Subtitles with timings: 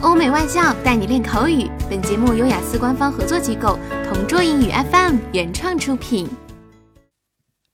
[0.00, 1.69] 欧美外教带你练口语。
[1.89, 6.27] 本节目由雅思官方合作机构同桌英语 FM 原创出品。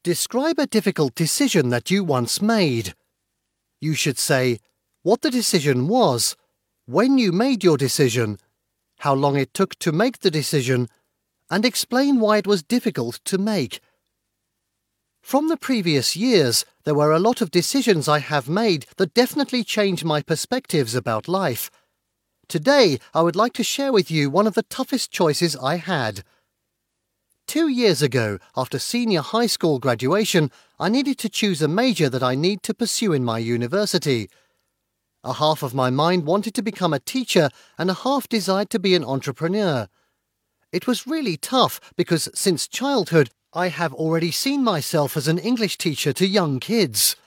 [0.03, 2.93] Describe a difficult decision that you once made.
[3.79, 4.59] You should say
[5.03, 6.33] what the decision was,
[6.85, 8.37] when you made your decision,
[8.99, 10.87] how long it took to make the decision,
[11.49, 13.79] and explain why it was difficult to make.
[15.21, 19.63] From the previous years, there were a lot of decisions I have made that definitely
[19.63, 21.69] changed my perspectives about life.
[22.49, 26.23] Today, I would like to share with you one of the toughest choices I had.
[27.45, 30.49] Two years ago, after senior high school graduation,
[30.79, 34.29] I needed to choose a major that I need to pursue in my university.
[35.25, 38.79] A half of my mind wanted to become a teacher, and a half desired to
[38.79, 39.89] be an entrepreneur.
[40.71, 45.77] It was really tough because since childhood, I have already seen myself as an English
[45.77, 47.17] teacher to young kids.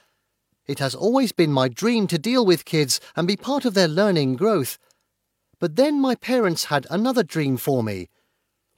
[0.66, 3.88] It has always been my dream to deal with kids and be part of their
[3.88, 4.78] learning growth.
[5.60, 8.08] But then my parents had another dream for me.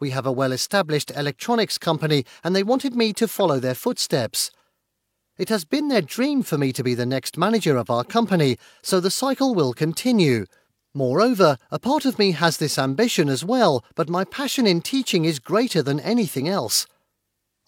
[0.00, 4.50] We have a well established electronics company and they wanted me to follow their footsteps.
[5.38, 8.58] It has been their dream for me to be the next manager of our company,
[8.82, 10.44] so the cycle will continue.
[10.92, 15.24] Moreover, a part of me has this ambition as well, but my passion in teaching
[15.24, 16.86] is greater than anything else.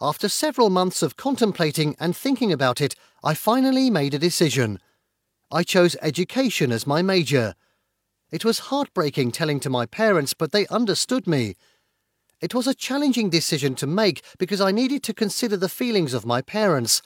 [0.01, 4.81] After several months of contemplating and thinking about it, I finally made a decision.
[5.51, 7.55] I chose education as my major.
[8.35, 11.55] It was heartbreaking telling to my parents, but they understood me.
[12.41, 16.27] It was a challenging decision to make because I needed to consider the feelings of
[16.27, 17.01] my parents.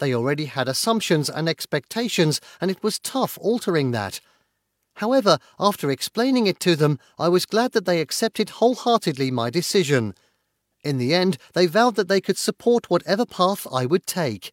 [0.00, 4.20] They already had assumptions and expectations, and it was tough altering that.
[4.96, 10.16] However, after explaining it to them, I was glad that they accepted wholeheartedly my decision.
[10.82, 14.52] In the end, they vowed that they could support whatever path I would take.